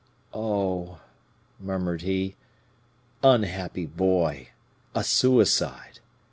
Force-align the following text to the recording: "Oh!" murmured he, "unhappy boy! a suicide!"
"Oh!" 0.33 0.97
murmured 1.59 2.01
he, 2.01 2.35
"unhappy 3.21 3.85
boy! 3.85 4.47
a 4.95 5.03
suicide!" 5.03 5.99